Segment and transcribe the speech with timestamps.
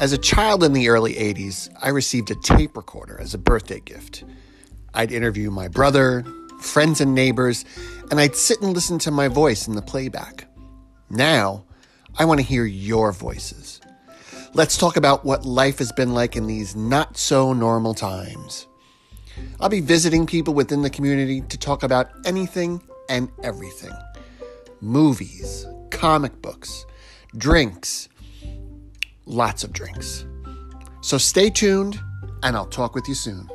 [0.00, 3.78] As a child in the early 80s, I received a tape recorder as a birthday
[3.78, 4.24] gift.
[4.92, 6.24] I'd interview my brother,
[6.60, 7.64] friends, and neighbors,
[8.10, 10.48] and I'd sit and listen to my voice in the playback.
[11.10, 11.64] Now,
[12.18, 13.80] I want to hear your voices.
[14.52, 18.66] Let's talk about what life has been like in these not so normal times.
[19.60, 23.92] I'll be visiting people within the community to talk about anything and everything
[24.80, 26.84] movies, comic books,
[27.38, 28.08] drinks,
[29.26, 30.26] lots of drinks.
[31.00, 32.00] So stay tuned,
[32.42, 33.48] and I'll talk with you soon.